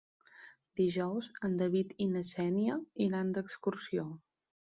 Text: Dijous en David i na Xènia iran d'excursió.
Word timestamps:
Dijous 0.79 1.27
en 1.49 1.59
David 1.59 1.93
i 2.07 2.09
na 2.15 2.25
Xènia 2.31 2.79
iran 3.09 3.31
d'excursió. 3.39 4.09